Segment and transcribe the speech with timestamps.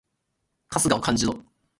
[0.69, 1.37] 春日を感じろ！